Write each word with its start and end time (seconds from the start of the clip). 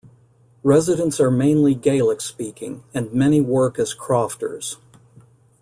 Residents 0.63 1.19
are 1.19 1.29
mainly 1.29 1.75
Gaelic 1.75 2.21
speaking, 2.21 2.81
and 2.91 3.13
many 3.13 3.39
work 3.39 3.77
as 3.77 3.93
crofters. 3.93 4.77